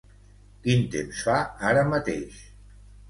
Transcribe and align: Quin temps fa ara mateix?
Quin 0.63 0.87
temps 0.95 1.21
fa 1.27 1.37
ara 1.73 1.85
mateix? 1.93 2.41